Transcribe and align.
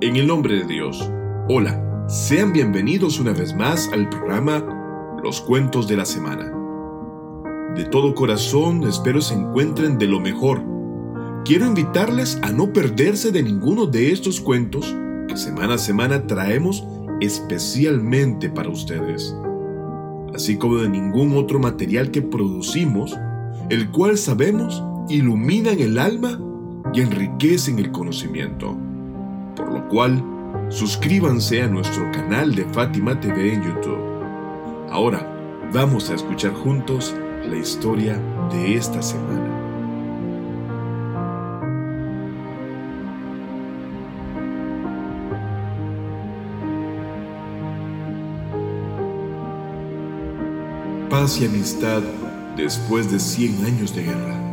En 0.00 0.14
el 0.14 0.28
nombre 0.28 0.54
de 0.60 0.64
Dios. 0.64 1.10
Hola, 1.48 2.06
sean 2.08 2.52
bienvenidos 2.52 3.18
una 3.18 3.32
vez 3.32 3.52
más 3.52 3.90
al 3.92 4.08
programa 4.08 4.64
Los 5.24 5.40
Cuentos 5.40 5.88
de 5.88 5.96
la 5.96 6.04
Semana. 6.04 6.52
De 7.74 7.84
todo 7.84 8.14
corazón 8.14 8.84
espero 8.84 9.20
se 9.20 9.34
encuentren 9.34 9.98
de 9.98 10.06
lo 10.06 10.20
mejor. 10.20 10.62
Quiero 11.44 11.66
invitarles 11.66 12.38
a 12.42 12.52
no 12.52 12.72
perderse 12.72 13.32
de 13.32 13.42
ninguno 13.42 13.86
de 13.86 14.12
estos 14.12 14.40
cuentos 14.40 14.94
que 15.26 15.36
semana 15.36 15.74
a 15.74 15.78
semana 15.78 16.28
traemos 16.28 16.86
especialmente 17.20 18.50
para 18.50 18.68
ustedes, 18.68 19.34
así 20.32 20.58
como 20.58 20.76
de 20.76 20.90
ningún 20.90 21.36
otro 21.36 21.58
material 21.58 22.12
que 22.12 22.22
producimos, 22.22 23.18
el 23.68 23.90
cual 23.90 24.16
sabemos 24.16 24.80
iluminan 25.08 25.80
el 25.80 25.98
alma 25.98 26.40
y 26.94 27.00
enriquecen 27.00 27.80
el 27.80 27.90
conocimiento 27.90 28.78
cual 29.88 30.22
suscríbanse 30.68 31.62
a 31.62 31.68
nuestro 31.68 32.10
canal 32.12 32.54
de 32.54 32.64
Fátima 32.66 33.18
TV 33.18 33.54
en 33.54 33.62
YouTube. 33.64 34.88
Ahora 34.90 35.26
vamos 35.72 36.10
a 36.10 36.14
escuchar 36.14 36.52
juntos 36.54 37.14
la 37.46 37.56
historia 37.56 38.20
de 38.50 38.74
esta 38.74 39.02
semana. 39.02 39.58
Paz 51.10 51.40
y 51.40 51.46
amistad 51.46 52.02
después 52.56 53.10
de 53.10 53.18
100 53.18 53.64
años 53.64 53.94
de 53.94 54.04
guerra. 54.04 54.47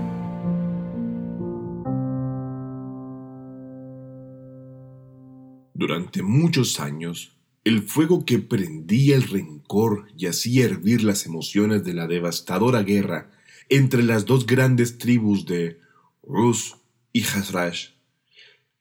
Muchos 6.23 6.79
años, 6.79 7.35
el 7.63 7.81
fuego 7.81 8.25
que 8.25 8.39
prendía 8.39 9.15
el 9.15 9.23
rencor 9.23 10.07
y 10.17 10.27
hacía 10.27 10.65
hervir 10.65 11.03
las 11.03 11.25
emociones 11.25 11.83
de 11.83 11.93
la 11.93 12.07
devastadora 12.07 12.83
guerra 12.83 13.31
entre 13.69 14.03
las 14.03 14.25
dos 14.25 14.45
grandes 14.45 14.97
tribus 14.97 15.45
de 15.45 15.79
Rus 16.21 16.75
y 17.11 17.23
Hazrash, 17.23 17.89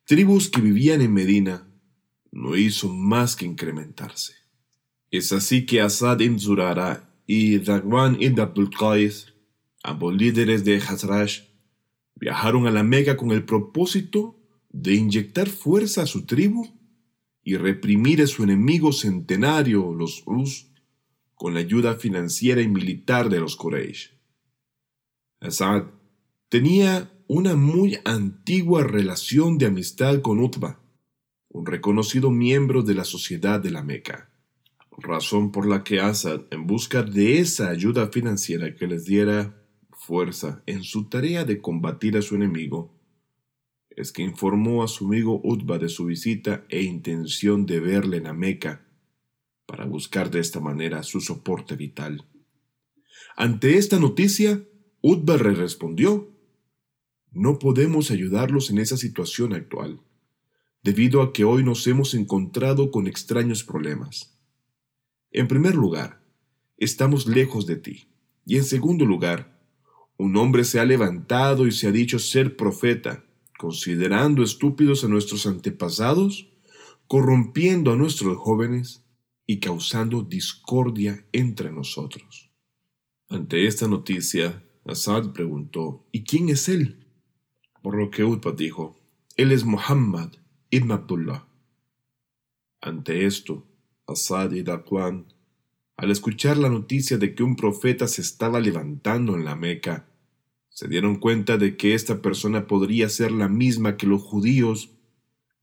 tribus 0.05 0.51
que 0.51 0.61
vivían 0.61 1.01
en 1.01 1.15
Medina, 1.15 1.67
no 2.31 2.57
hizo 2.57 2.89
más 2.89 3.37
que 3.37 3.47
incrementarse. 3.47 4.35
Es 5.11 5.33
así 5.33 5.65
que 5.65 5.81
Asad 5.81 6.21
ibn 6.21 6.39
Zurara 6.39 7.09
y 7.27 7.59
Dagwan 7.59 8.21
ibn 8.21 8.41
Abdul 8.41 8.71
Qais, 8.71 9.33
ambos 9.83 10.15
líderes 10.15 10.65
de 10.65 10.77
Hazrash, 10.77 11.43
viajaron 12.17 12.67
a 12.67 12.71
la 12.71 12.83
Mega 12.83 13.17
con 13.17 13.31
el 13.31 13.45
propósito 13.45 14.39
de 14.71 14.95
inyectar 14.95 15.49
fuerza 15.49 16.03
a 16.03 16.07
su 16.07 16.27
tribu 16.27 16.84
y 17.45 17.57
reprimir 17.57 18.23
a 18.23 18.27
su 18.27 18.43
enemigo 18.43 18.93
centenario, 18.93 19.93
los 19.93 20.25
Rus, 20.25 20.71
con 21.35 21.55
la 21.55 21.61
ayuda 21.61 21.95
financiera 21.97 22.63
y 22.63 22.69
militar 22.69 23.29
de 23.29 23.39
los 23.39 23.57
Quraysh. 23.57 24.13
Asad 25.41 25.85
tenía 26.49 27.13
una 27.27 27.55
muy 27.55 27.99
antigua 28.05 28.83
relación 28.83 29.59
de 29.59 29.67
amistad 29.67 30.23
con 30.23 30.41
Utba, 30.41 30.81
un 31.49 31.67
reconocido 31.67 32.31
miembro 32.31 32.83
de 32.83 32.95
la 32.95 33.05
sociedad 33.05 33.61
de 33.61 33.71
la 33.71 33.83
Meca, 33.83 34.31
razón 34.97 35.53
por 35.53 35.67
la 35.67 35.85
que 35.85 36.01
Asad, 36.01 36.43
en 36.51 36.67
busca 36.67 37.03
de 37.03 37.41
esa 37.41 37.69
ayuda 37.69 38.09
financiera 38.09 38.75
que 38.75 38.87
les 38.87 39.05
diera 39.05 39.63
fuerza 39.93 40.63
en 40.67 40.83
su 40.83 41.09
tarea 41.09 41.45
de 41.45 41.61
combatir 41.61 42.17
a 42.17 42.23
su 42.23 42.37
enemigo, 42.37 42.94
es 43.97 44.13
que 44.13 44.23
informó 44.23 44.83
a 44.83 44.89
su 44.89 45.07
amigo 45.07 45.41
Utba 45.45 45.79
de 45.79 45.89
su 45.89 46.07
visita 46.07 46.65
e 46.69 46.83
intención 46.83 47.67
de 47.67 47.81
verle 47.81 48.19
en 48.19 48.25
la 48.25 48.33
Meca, 48.33 48.87
para 49.67 49.87
buscar 49.87 50.31
de 50.31 50.41
esta 50.41 50.61
manera 50.61 51.03
su 51.03 51.21
soporte 51.21 51.77
vital. 51.77 52.27
Ante 53.37 53.79
esta 53.79 53.99
noticia, 53.99 54.63
Utba 55.01 55.37
le 55.37 55.53
respondió, 55.53 56.31
no 57.33 57.59
podemos 57.59 58.11
ayudarlos 58.11 58.71
en 58.71 58.79
esa 58.79 58.97
situación 58.97 59.53
actual, 59.55 60.01
debido 60.83 61.23
a 61.23 61.33
que 61.33 61.45
hoy 61.45 61.65
nos 61.65 61.87
hemos 61.87 62.15
encontrado 62.15 62.91
con 62.91 63.07
extraños 63.07 63.65
problemas. 63.65 64.39
En 65.31 65.49
primer 65.49 65.75
lugar, 65.75 66.23
estamos 66.77 67.27
lejos 67.27 67.67
de 67.67 67.77
ti, 67.77 68.07
y 68.47 68.57
en 68.57 68.65
segundo 68.65 69.05
lugar, 69.05 69.59
un 70.17 70.37
hombre 70.37 70.65
se 70.65 70.79
ha 70.79 70.85
levantado 70.85 71.67
y 71.67 71.73
se 71.73 71.89
ha 71.89 71.93
dicho 71.93 72.19
ser 72.19 72.57
profeta, 72.57 73.25
considerando 73.59 74.43
estúpidos 74.43 75.05
a 75.05 75.09
nuestros 75.09 75.47
antepasados, 75.47 76.49
corrompiendo 77.07 77.93
a 77.93 77.97
nuestros 77.97 78.37
jóvenes 78.37 79.05
y 79.47 79.61
causando 79.61 80.23
discordia 80.23 81.27
entre 81.33 81.71
nosotros. 81.71 82.51
Ante 83.29 83.67
esta 83.67 83.89
noticia, 83.89 84.65
Asad 84.85 85.33
preguntó, 85.33 86.07
¿y 86.13 86.25
quién 86.25 86.49
es 86.49 86.69
él? 86.69 87.07
Por 87.83 87.97
lo 87.97 88.11
que 88.11 88.25
Utbah 88.25 88.53
dijo, 88.53 88.99
él 89.37 89.53
es 89.53 89.65
Muhammad 89.65 90.33
ibn 90.71 90.93
Abdullah. 90.93 91.47
Ante 92.81 93.27
esto, 93.27 93.67
Asad 94.07 94.53
y 94.53 94.63
Dakwan, 94.63 95.33
al 95.97 96.11
escuchar 96.11 96.57
la 96.57 96.69
noticia 96.69 97.19
de 97.19 97.35
que 97.35 97.43
un 97.43 97.57
profeta 97.57 98.09
se 98.09 98.21
estaba 98.21 98.61
levantando 98.61 99.37
en 99.37 99.45
la 99.45 99.55
Meca, 99.55 100.09
se 100.75 100.89
dieron 100.89 101.17
cuenta 101.17 101.57
de 101.57 101.77
que 101.77 101.95
esta 101.95 102.21
persona 102.21 102.67
podría 102.67 103.09
ser 103.09 103.31
la 103.31 103.49
misma 103.49 103.97
que 103.97 104.09
los 104.09 104.21
judíos 104.21 104.91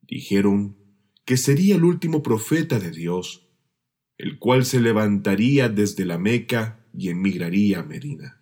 dijeron 0.01 0.77
que 1.25 1.35
sería 1.35 1.75
el 1.75 1.83
último 1.83 2.23
profeta 2.23 2.79
de 2.79 2.91
Dios, 2.91 3.45
el 4.17 4.39
cual 4.39 4.63
se 4.63 4.79
levantaría 4.79 5.67
desde 5.67 6.05
la 6.05 6.17
Meca 6.17 6.87
y 6.93 7.09
emigraría 7.09 7.81
a 7.81 7.83
Medina. 7.83 8.41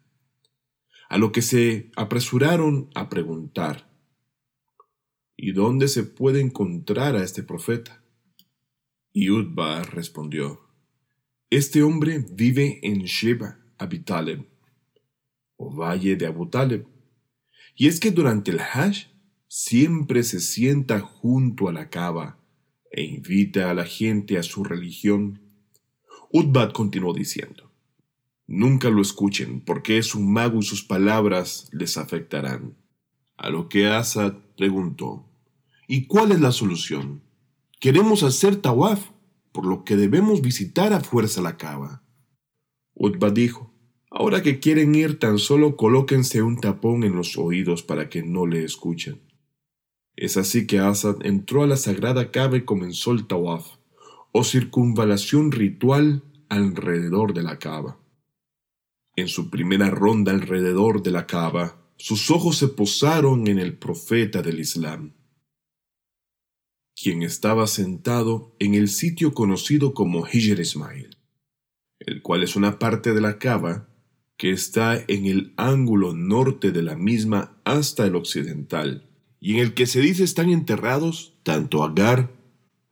A 1.09 1.17
lo 1.17 1.31
que 1.31 1.41
se 1.41 1.89
apresuraron 1.95 2.91
a 2.93 3.09
preguntar, 3.09 3.91
¿y 5.35 5.53
dónde 5.53 5.87
se 5.87 6.03
puede 6.03 6.39
encontrar 6.39 7.15
a 7.15 7.23
este 7.23 7.41
profeta? 7.41 8.03
Y 9.11 9.31
Utba 9.31 9.81
respondió, 9.81 10.61
Este 11.49 11.81
hombre 11.81 12.23
vive 12.31 12.79
en 12.83 13.05
Sheba, 13.05 13.57
Abitaleb, 13.79 14.45
o 15.59 15.69
valle 15.69 16.15
de 16.15 16.25
Abu 16.25 16.47
Talib. 16.47 16.85
Y 17.75 17.87
es 17.87 17.99
que 17.99 18.11
durante 18.11 18.51
el 18.51 18.61
Hajj 18.61 19.07
siempre 19.47 20.23
se 20.23 20.39
sienta 20.39 21.01
junto 21.01 21.67
a 21.67 21.73
la 21.73 21.89
cava 21.89 22.39
e 22.91 23.03
invita 23.03 23.69
a 23.69 23.73
la 23.73 23.85
gente 23.85 24.37
a 24.37 24.43
su 24.43 24.63
religión. 24.63 25.41
Utbad 26.31 26.71
continuó 26.71 27.13
diciendo, 27.13 27.71
Nunca 28.47 28.89
lo 28.89 29.01
escuchen, 29.01 29.61
porque 29.61 29.97
es 29.99 30.15
un 30.15 30.31
mago 30.31 30.59
y 30.59 30.63
sus 30.63 30.83
palabras 30.83 31.69
les 31.71 31.97
afectarán. 31.97 32.75
A 33.37 33.49
lo 33.49 33.69
que 33.69 33.87
Asad 33.87 34.33
preguntó, 34.57 35.29
¿Y 35.87 36.07
cuál 36.07 36.31
es 36.31 36.39
la 36.39 36.51
solución? 36.51 37.21
Queremos 37.79 38.23
hacer 38.23 38.55
tawaf, 38.55 39.09
por 39.51 39.65
lo 39.65 39.83
que 39.83 39.97
debemos 39.97 40.41
visitar 40.41 40.93
a 40.93 41.01
fuerza 41.01 41.41
la 41.41 41.57
cava. 41.57 42.03
Utbad 42.93 43.33
dijo, 43.33 43.68
Ahora 44.11 44.41
que 44.41 44.59
quieren 44.59 44.95
ir, 44.95 45.19
tan 45.19 45.37
solo 45.37 45.75
colóquense 45.75 46.41
un 46.41 46.59
tapón 46.59 47.03
en 47.03 47.15
los 47.15 47.37
oídos 47.37 47.83
para 47.83 48.09
que 48.09 48.23
no 48.23 48.47
le 48.47 48.63
escuchen. 48.63 49.21
Es 50.15 50.35
así 50.35 50.65
que 50.65 50.79
Asad 50.79 51.25
entró 51.25 51.63
a 51.63 51.67
la 51.67 51.77
sagrada 51.77 52.31
cava 52.31 52.57
y 52.57 52.65
comenzó 52.65 53.11
el 53.11 53.27
tawaf, 53.27 53.77
o 54.31 54.43
circunvalación 54.43 55.51
ritual 55.51 56.23
alrededor 56.49 57.33
de 57.33 57.43
la 57.43 57.59
cava. 57.59 57.99
En 59.15 59.27
su 59.27 59.49
primera 59.49 59.89
ronda 59.89 60.31
alrededor 60.31 61.03
de 61.03 61.11
la 61.11 61.27
cava, 61.27 61.79
sus 61.97 62.31
ojos 62.31 62.57
se 62.57 62.69
posaron 62.69 63.47
en 63.47 63.59
el 63.59 63.77
profeta 63.77 64.41
del 64.41 64.59
Islam, 64.59 65.13
quien 66.95 67.21
estaba 67.21 67.67
sentado 67.67 68.55
en 68.59 68.73
el 68.73 68.87
sitio 68.87 69.33
conocido 69.33 69.93
como 69.93 70.25
Hijr 70.25 70.59
Ismail, 70.59 71.17
el 71.99 72.21
cual 72.21 72.43
es 72.43 72.55
una 72.55 72.79
parte 72.79 73.13
de 73.13 73.21
la 73.21 73.37
cava 73.37 73.88
que 74.39 74.51
está 74.51 75.03
en 75.09 75.25
el 75.25 75.53
ángulo 75.57 76.13
norte 76.13 76.71
de 76.71 76.81
la 76.81 76.95
misma 76.95 77.59
hasta 77.65 78.05
el 78.05 78.15
occidental, 78.15 79.05
y 79.41 79.55
en 79.55 79.59
el 79.59 79.73
que 79.73 79.85
se 79.85 79.99
dice 79.99 80.23
están 80.23 80.49
enterrados 80.49 81.37
tanto 81.43 81.83
Agar 81.83 82.31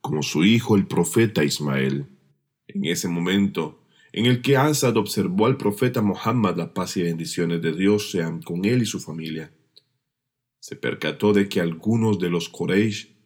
como 0.02 0.22
su 0.22 0.44
hijo 0.44 0.76
el 0.76 0.86
profeta 0.86 1.44
Ismael. 1.44 2.06
En 2.66 2.84
ese 2.84 3.08
momento, 3.08 3.82
en 4.12 4.26
el 4.26 4.42
que 4.42 4.58
Asad 4.58 4.98
observó 4.98 5.46
al 5.46 5.56
profeta 5.56 6.02
Muhammad, 6.02 6.58
la 6.58 6.74
paz 6.74 6.98
y 6.98 7.02
bendiciones 7.02 7.62
de 7.62 7.72
Dios 7.72 8.10
sean 8.10 8.42
con 8.42 8.66
él 8.66 8.82
y 8.82 8.86
su 8.86 9.00
familia, 9.00 9.50
se 10.60 10.76
percató 10.76 11.32
de 11.32 11.48
que 11.48 11.62
algunos 11.62 12.18
de 12.18 12.28
los 12.28 12.50
Quraysh 12.50 13.16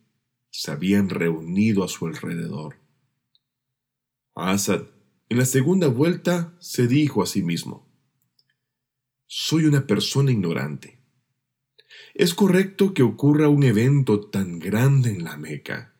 se 0.48 0.70
habían 0.70 1.08
reunido 1.08 1.82
a 1.82 1.88
su 1.88 2.06
alrededor. 2.06 2.76
Asad, 4.36 4.82
en 5.28 5.38
la 5.38 5.44
segunda 5.44 5.88
vuelta, 5.88 6.54
se 6.60 6.86
dijo 6.86 7.20
a 7.20 7.26
sí 7.26 7.42
mismo, 7.42 7.91
soy 9.34 9.64
una 9.64 9.87
persona 9.87 10.31
ignorante. 10.31 10.99
¿Es 12.12 12.34
correcto 12.34 12.93
que 12.93 13.02
ocurra 13.02 13.49
un 13.49 13.62
evento 13.62 14.20
tan 14.20 14.58
grande 14.58 15.08
en 15.08 15.25
la 15.25 15.38
Meca 15.38 15.94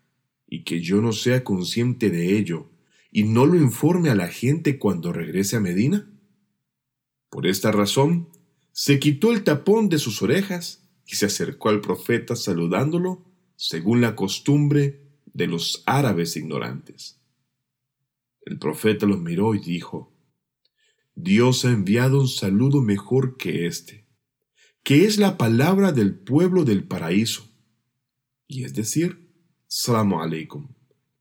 y 0.47 0.65
que 0.65 0.83
yo 0.83 1.01
no 1.01 1.13
sea 1.13 1.43
consciente 1.43 2.11
de 2.11 2.37
ello 2.37 2.69
y 3.11 3.23
no 3.23 3.47
lo 3.47 3.57
informe 3.57 4.11
a 4.11 4.15
la 4.15 4.29
gente 4.29 4.79
cuando 4.79 5.15
regrese 5.15 5.57
a 5.57 5.61
Medina? 5.61 6.11
Por 7.31 7.47
esta 7.47 7.73
razón, 7.73 8.29
se 8.73 8.99
quitó 8.99 9.33
el 9.33 9.45
tapón 9.45 9.89
de 9.89 9.99
sus 9.99 10.21
orejas 10.21 10.87
y 11.07 11.17
se 11.17 11.25
acercó 11.25 11.71
al 11.71 11.81
profeta 11.81 12.37
saludándolo 12.37 13.25
según 13.57 14.03
la 14.03 14.15
costumbre 14.15 15.01
de 15.33 15.47
los 15.47 15.83
árabes 15.87 16.37
ignorantes. 16.37 17.19
El 18.43 18.59
profeta 18.59 19.07
los 19.07 19.21
miró 19.21 19.55
y 19.55 19.59
dijo, 19.61 20.12
Dios 21.15 21.65
ha 21.65 21.71
enviado 21.71 22.21
un 22.21 22.29
saludo 22.29 22.83
mejor 22.83 23.37
que 23.37 23.67
este, 23.67 24.07
que 24.83 25.05
es 25.05 25.19
la 25.19 25.37
palabra 25.37 25.93
del 25.93 26.15
pueblo 26.19 26.65
del 26.65 26.85
paraíso, 26.85 27.49
y 28.47 28.65
es 28.65 28.75
decir, 28.75 29.31
Salamu 29.67 30.21
alaikum, 30.21 30.69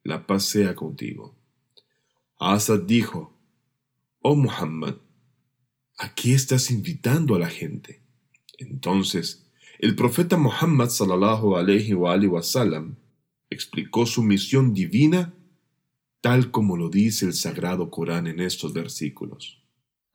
la 0.03 0.27
paz 0.27 0.43
sea 0.45 0.75
contigo. 0.75 1.38
Asad 2.38 2.81
dijo, 2.81 3.39
Oh 4.19 4.35
Muhammad, 4.35 4.95
¿a 5.97 6.13
qué 6.13 6.33
estás 6.33 6.69
invitando 6.71 7.35
a 7.35 7.39
la 7.39 7.49
gente? 7.49 8.03
Entonces, 8.57 9.49
el 9.79 9.95
profeta 9.95 10.38
Muhammad 10.38 10.89
sallallahu 10.89 11.55
alayhi 11.55 11.93
wa, 11.93 12.17
wa 12.17 12.43
sallam, 12.43 12.97
explicó 13.49 14.05
su 14.05 14.23
misión 14.23 14.73
divina 14.73 15.33
tal 16.21 16.51
como 16.51 16.77
lo 16.77 16.89
dice 16.89 17.25
el 17.25 17.33
sagrado 17.33 17.89
Corán 17.89 18.27
en 18.27 18.39
estos 18.39 18.73
versículos. 18.73 19.61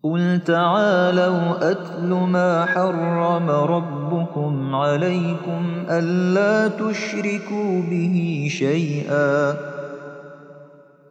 قل 0.04 0.42
تعالوا 0.45 1.71
أتل 1.71 2.07
ما 2.07 2.66
حرم 2.66 3.50
ربكم 3.50 4.75
عليكم 4.75 5.86
ألا 5.89 6.68
تشركوا 6.68 7.81
به 7.81 8.48
شيئا. 8.51 9.75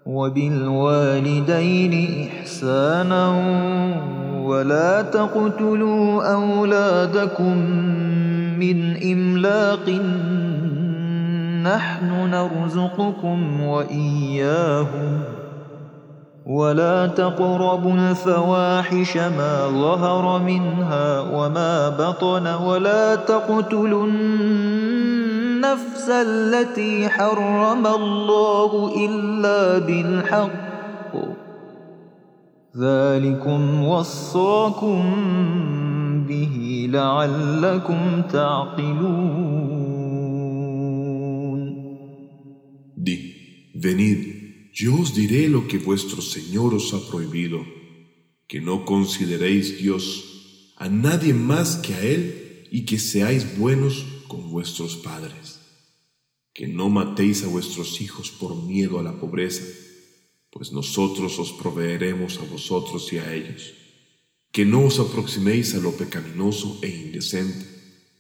وبالوالدين 0.07 1.95
إحسانا 2.29 3.29
ولا 4.45 5.03
تقتلوا 5.03 6.33
أولادكم 6.35 7.57
من 8.59 9.03
إملاق 9.13 9.89
نحن 11.63 12.31
نرزقكم 12.31 13.61
وإياهم 13.63 15.21
ولا 16.47 17.07
تقربوا 17.07 17.93
الفواحش 17.93 19.17
ما 19.17 19.69
ظهر 19.69 20.39
منها 20.39 21.21
وما 21.21 21.89
بطن 21.89 22.47
ولا 22.47 23.15
تقتلوا 23.15 24.07
النفس 25.64 26.10
التي 26.10 27.10
حرم 27.10 27.88
الله 27.88 28.72
إلا 29.06 29.78
بالحق 29.88 31.14
ذلكم 32.78 33.84
وصاكم 33.84 35.02
به 36.28 36.88
لعلكم 36.92 38.22
تعقلون 38.34 39.40
Di, 43.08 43.18
venid, 43.86 44.20
yo 44.82 44.92
os 45.02 45.10
diré 45.20 45.44
lo 45.56 45.62
que 45.70 45.78
vuestro 45.90 46.22
Señor 46.22 46.70
os 46.80 46.88
ha 46.94 47.00
prohibido, 47.10 47.60
que 48.50 48.60
no 48.60 48.76
consideréis 48.94 49.66
Dios 49.84 50.04
a 50.86 50.88
nadie 50.90 51.34
más 51.34 51.70
que 51.84 51.94
a 51.94 52.02
Él 52.14 52.22
y 52.78 52.80
que 52.88 53.00
seáis 53.00 53.58
buenos 53.58 53.96
vuestros 54.37 54.97
padres 54.97 55.65
que 56.55 56.69
no 56.69 56.89
matéis 56.89 57.43
a 57.43 57.49
vuestros 57.49 58.01
hijos 58.01 58.31
por 58.31 58.55
miedo 58.55 59.01
a 59.01 59.03
la 59.03 59.19
pobreza, 59.19 59.65
pues 60.51 60.71
nosotros 60.71 61.37
os 61.41 61.53
proveeremos 61.53 62.39
a 62.39 62.45
vosotros 62.45 63.13
y 63.13 63.19
a 63.19 63.35
ellos. 63.35 63.75
Que 64.53 64.65
no 64.65 64.87
os 64.87 65.01
aproximéis 65.01 65.75
a 65.75 65.81
lo 65.81 65.91
pecaminoso 65.97 66.79
e 66.81 66.89
indecente, 66.89 67.67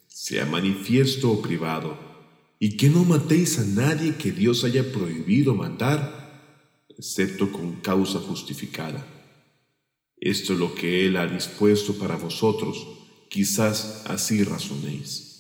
sea 0.09 0.45
manifiesto 0.45 1.31
o 1.31 1.41
privado, 1.41 1.97
y 2.59 2.77
que 2.77 2.91
no 2.91 3.05
matéis 3.05 3.61
a 3.61 3.65
nadie 3.65 4.17
que 4.17 4.33
Dios 4.33 4.65
haya 4.65 4.83
prohibido 4.91 5.55
matar, 5.55 6.83
excepto 6.89 7.53
con 7.53 7.77
causa 7.83 8.19
justificada. 8.19 9.07
Esto 10.17 10.55
es 10.55 10.59
lo 10.59 10.75
que 10.75 11.07
Él 11.07 11.19
ha 11.19 11.27
dispuesto 11.29 11.95
para 11.95 12.17
vosotros, 12.17 12.85
quizás 13.31 14.03
así 14.07 14.43
razonéis. 14.43 15.34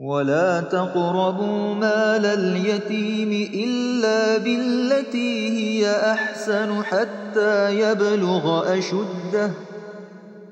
ولا 0.00 0.60
تقربوا 0.60 1.74
مال 1.74 2.26
اليتيم 2.26 3.48
إلا 3.54 4.38
بالتي 4.38 5.48
هي 5.48 6.12
أحسن 6.12 6.82
حتى 6.84 7.80
يبلغ 7.80 8.78
أشده 8.78 9.50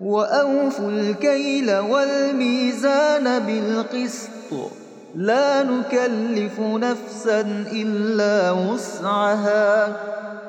وأوفوا 0.00 0.90
الكيل 0.90 1.76
والميزان 1.78 3.38
بالقسط 3.38 4.30
لا 5.14 5.62
نكلف 5.62 6.60
نفسا 6.60 7.40
إلا 7.72 8.50
وسعها 8.50 9.96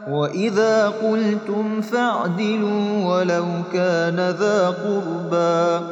وإذا 0.09 0.88
قلتم 0.88 1.81
فاعدلوا 1.81 3.06
ولو 3.06 3.45
كان 3.74 4.15
ذا 4.39 4.68
قربى 4.68 5.86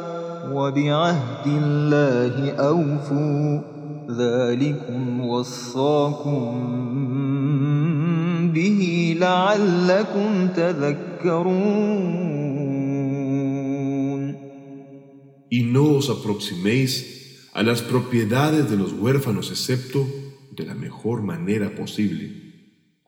وبعهد 0.53 1.47
الله 1.47 2.51
أوفوا 2.51 3.61
ذلكم 4.09 5.21
وصاكم 5.21 6.51
به 8.53 9.15
لعلكم 9.19 10.47
تذكرون 10.47 11.89
Y 15.51 15.63
no 15.63 15.93
os 15.99 16.11
aproximéis 16.11 16.91
a 17.53 17.63
las 17.63 17.81
propiedades 17.81 18.69
de 18.69 18.77
los 18.77 18.93
huérfanos 18.93 19.49
excepto 19.49 20.07
de 20.51 20.63
la 20.65 20.75
mejor 20.75 21.23
manera 21.23 21.73
posible, 21.75 22.25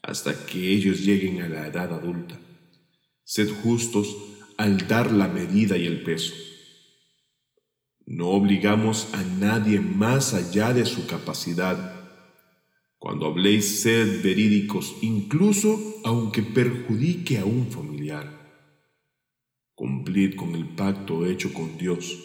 hasta 0.02 0.34
que 0.48 0.74
ellos 0.74 1.02
lleguen 1.06 1.42
a 1.42 1.48
la 1.48 1.68
edad 1.68 1.94
adulta. 1.94 2.40
Sed 3.24 3.50
justos 3.64 4.08
al 4.58 4.88
dar 4.88 5.12
la 5.12 5.28
medida 5.28 5.78
y 5.78 5.86
el 5.86 6.02
peso. 6.02 6.34
No 8.07 8.29
obligamos 8.29 9.09
a 9.15 9.23
nadie 9.23 9.81
más 9.81 10.33
allá 10.33 10.73
de 10.73 10.87
su 10.87 11.09
capacidad. 11.09 11.93
Cuando 12.99 13.27
habléis, 13.27 13.83
sed 13.83 14.23
verídicos, 14.23 14.95
incluso 15.03 15.79
aunque 16.05 16.43
perjudique 16.43 17.39
a 17.39 17.45
un 17.45 17.67
familiar. 17.67 18.31
Cumplid 19.75 20.37
con 20.37 20.55
el 20.55 20.69
pacto 20.77 21.27
hecho 21.27 21.53
con 21.53 21.77
Dios. 21.79 22.17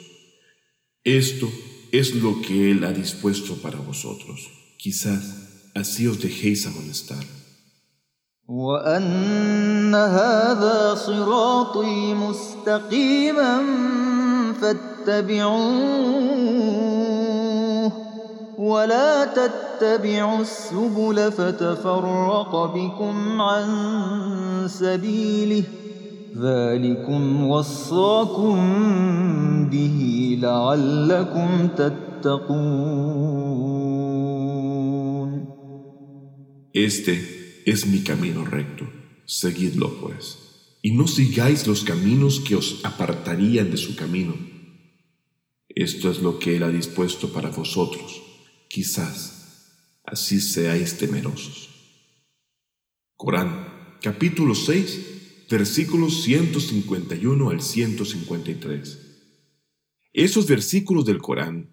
Esto 1.03 1.51
es 1.91 2.13
lo 2.13 2.39
que 2.41 2.69
Él 2.69 2.83
ha 2.83 2.93
dispuesto 2.93 3.55
para 3.55 3.79
vosotros. 3.79 4.51
Quizás 4.77 5.71
así 5.73 6.05
os 6.05 6.21
dejéis 6.21 6.67
amonestar. 6.67 7.25
فاتبعوه 14.61 16.21
ولا 18.57 19.25
تتبعوا 19.25 20.41
السبل 20.41 21.31
فتفرق 21.31 22.65
بكم 22.75 23.41
عن 23.41 23.67
سبيله 24.67 25.63
ذلكم 26.37 27.47
وصاكم 27.47 28.57
به 29.71 30.37
لعلكم 30.41 31.67
تتقون. 31.77 32.91
Este 36.73 37.13
es 37.65 37.85
mi 37.85 37.99
camino 38.01 38.45
recto, 38.45 38.85
seguidlo 39.25 39.87
pues, 40.01 40.50
y 40.81 40.91
no 40.91 41.07
sigáis 41.07 41.67
los 41.67 41.83
caminos 41.83 42.39
que 42.39 42.55
os 42.55 42.83
apartarían 42.83 43.69
de 43.69 43.77
su 43.77 43.95
camino 43.95 44.35
Esto 45.69 46.09
es 46.11 46.19
lo 46.19 46.39
que 46.39 46.57
Él 46.57 46.63
ha 46.63 46.69
dispuesto 46.69 47.31
para 47.31 47.49
vosotros. 47.49 48.21
Quizás 48.67 49.41
así 50.03 50.41
seáis 50.41 50.97
temerosos. 50.97 51.69
Corán, 53.15 53.97
capítulo 54.01 54.55
6, 54.55 55.47
versículos 55.49 56.23
151 56.23 57.49
al 57.49 57.61
153. 57.61 58.99
Esos 60.13 60.47
versículos 60.47 61.05
del 61.05 61.19
Corán 61.19 61.69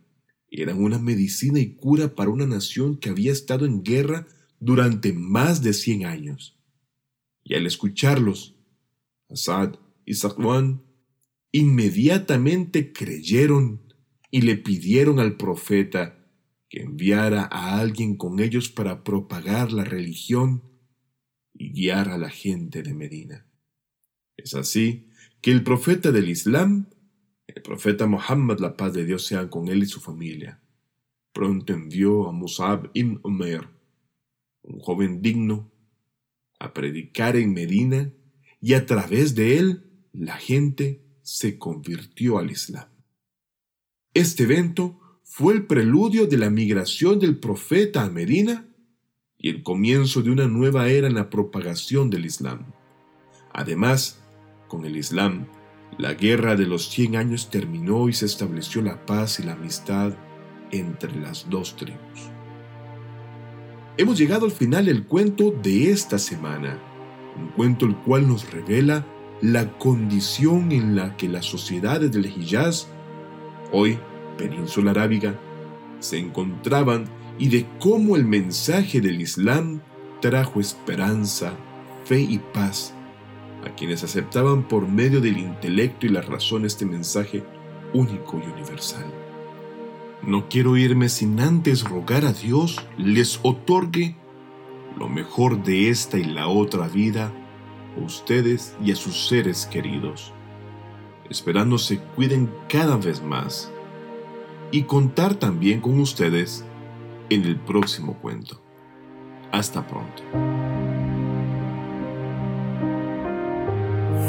eran 0.51 0.83
una 0.83 0.99
medicina 0.99 1.59
y 1.59 1.75
cura 1.75 2.15
para 2.15 2.31
una 2.31 2.47
nación 2.47 2.99
que 2.99 3.11
había 3.11 3.33
estado 3.33 3.67
en 3.67 3.83
guerra 3.83 4.29
durante 4.61 5.13
más 5.13 5.63
de 5.63 5.73
100 5.73 6.07
años. 6.07 6.57
Y 7.43 7.55
al 7.55 7.67
escucharlos, 7.67 8.58
Asad 9.31 9.75
y 10.05 10.15
Safwan 10.15 10.83
inmediatamente 11.53 12.93
creyeron 12.93 13.95
y 14.31 14.43
le 14.43 14.57
pidieron 14.57 15.21
al 15.21 15.37
profeta 15.37 16.19
que 16.69 16.83
enviara 16.83 17.49
a 17.51 17.81
alguien 17.81 18.17
con 18.17 18.41
ellos 18.41 18.69
para 18.69 19.03
propagar 19.03 19.73
la 19.73 19.85
religión 19.85 20.63
y 21.55 21.73
guiar 21.73 22.11
a 22.11 22.19
la 22.19 22.29
gente 22.29 22.83
de 22.83 22.95
Medina. 22.95 23.47
Es 24.37 24.55
así 24.55 25.09
que 25.41 25.51
el 25.51 25.65
profeta 25.65 26.13
del 26.13 26.29
Islam, 26.29 26.89
el 27.47 27.63
profeta 27.63 28.07
Muhammad, 28.07 28.59
la 28.61 28.77
paz 28.77 28.93
de 28.93 29.05
Dios 29.05 29.27
sea 29.27 29.49
con 29.49 29.69
él 29.69 29.83
y 29.83 29.87
su 29.87 30.01
familia, 30.01 30.61
pronto 31.33 31.73
envió 31.73 32.29
a 32.29 32.33
Musab 32.33 32.91
ibn 32.95 33.21
Umair, 33.23 33.69
un 34.63 34.79
joven 34.81 35.23
digno, 35.23 35.73
a 36.61 36.75
predicar 36.75 37.37
en 37.37 37.53
Medina 37.53 38.13
y 38.61 38.75
a 38.75 38.87
través 38.87 39.35
de 39.35 39.59
él 39.59 39.85
la 40.13 40.37
gente 40.37 41.05
se 41.23 41.59
convirtió 41.59 42.39
al 42.39 42.51
Islam. 42.51 42.89
Este 44.15 44.45
evento 44.45 44.99
fue 45.23 45.55
el 45.55 45.67
preludio 45.67 46.27
de 46.27 46.39
la 46.39 46.51
migración 46.51 47.19
del 47.19 47.39
profeta 47.39 48.03
a 48.03 48.11
Medina 48.11 48.67
y 49.37 49.51
el 49.51 49.63
comienzo 49.63 50.23
de 50.23 50.31
una 50.31 50.49
nueva 50.49 50.89
era 50.89 51.07
en 51.07 51.15
la 51.15 51.31
propagación 51.31 52.11
del 52.11 52.25
Islam. 52.25 52.73
Además, 53.53 54.21
con 54.67 54.85
el 54.85 54.97
Islam, 54.97 55.47
la 55.99 56.15
guerra 56.15 56.57
de 56.57 56.67
los 56.67 56.89
100 56.91 57.17
años 57.17 57.51
terminó 57.51 58.09
y 58.09 58.13
se 58.13 58.27
estableció 58.27 58.83
la 58.83 59.05
paz 59.07 59.39
y 59.41 59.43
la 59.45 59.53
amistad 59.53 60.15
entre 60.71 61.15
las 61.17 61.49
dos 61.49 61.77
tribus. 61.77 62.31
Hemos 63.97 64.19
llegado 64.19 64.45
al 64.47 64.53
final 64.53 64.87
del 64.87 65.07
cuento 65.07 65.51
de 65.51 65.91
esta 65.91 66.19
semana, 66.19 66.79
un 67.39 67.49
cuento 67.49 67.87
el 67.87 67.97
cual 67.97 68.29
nos 68.29 68.51
revela 68.51 69.07
la 69.41 69.71
condición 69.79 70.73
en 70.73 70.97
la 70.97 71.17
que 71.17 71.29
las 71.29 71.47
sociedades 71.47 72.11
del 72.11 72.27
Hijaz, 72.27 72.89
hoy 73.73 73.99
península 74.37 74.91
arábiga, 74.91 75.39
se 76.01 76.19
encontraban 76.19 77.05
y 77.39 77.49
de 77.49 77.67
cómo 77.79 78.17
el 78.17 78.25
mensaje 78.25 79.01
del 79.01 79.21
Islam 79.21 79.81
trajo 80.21 80.61
esperanza, 80.61 81.53
fe 82.05 82.21
y 82.21 82.39
paz 82.39 82.95
a 83.65 83.75
quienes 83.75 84.05
aceptaban 84.05 84.67
por 84.67 84.89
medio 84.89 85.21
del 85.21 85.39
intelecto 85.39 86.07
y 86.07 86.11
la 86.11 86.23
razón 86.23 86.65
este 86.65 86.87
mensaje 86.87 87.43
único 87.93 88.41
y 88.45 88.51
universal. 88.51 89.05
No 90.23 90.49
quiero 90.49 90.77
irme 90.77 91.09
sin 91.09 91.41
antes 91.41 91.85
rogar 91.85 92.25
a 92.25 92.33
Dios 92.33 92.85
les 92.97 93.41
otorgue 93.43 94.17
lo 94.99 95.09
mejor 95.09 95.63
de 95.63 95.91
esta 95.91 96.19
y 96.19 96.25
la 96.25 96.49
otra 96.49 96.89
vida 96.89 97.33
a 97.97 98.05
ustedes 98.05 98.77
y 98.83 98.93
a 98.93 98.97
sus 98.97 99.29
seres 99.29 99.67
queridos, 99.67 100.33
esperando 101.31 101.79
se 101.79 101.99
cuiden 101.99 102.51
cada 102.69 102.97
vez 102.97 103.23
más 103.23 103.71
y 104.71 104.83
contar 104.83 105.35
también 105.35 105.81
con 105.81 105.99
ustedes 106.01 106.65
en 107.31 107.45
el 107.45 107.57
próximo 107.57 108.15
cuento. 108.15 108.61
Hasta 109.53 109.87
pronto. 109.87 110.23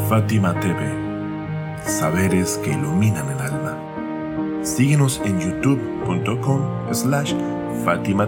Fátima 0.08 0.60
TV. 0.60 1.10
Saberes 1.86 2.60
que 2.64 2.72
iluminan 2.72 3.30
el 3.32 3.40
alma. 3.40 4.64
Síguenos 4.64 5.22
en 5.26 5.40
youtube.com 5.40 6.62
slash 6.94 7.34
Fátima 7.84 8.28